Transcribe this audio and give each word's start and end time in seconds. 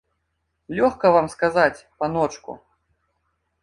Лёгка 0.79 1.07
вам 1.17 1.27
сказаць, 1.35 1.85
паночку. 2.01 2.51